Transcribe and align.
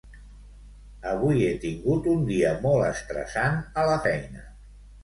Avui 1.11 1.45
he 1.49 1.53
tingut 1.65 2.09
un 2.15 2.27
dia 2.33 2.57
molt 2.65 2.87
estressant 2.89 3.63
a 3.85 3.89
la 3.93 4.05
feina. 4.09 4.49